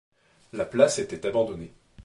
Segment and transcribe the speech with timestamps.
[0.53, 1.71] La place était abandonnée.